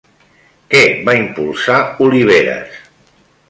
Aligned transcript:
Què 0.71 0.81
va 1.11 1.15
impulsar 1.19 1.77
Oliveres? 2.09 2.85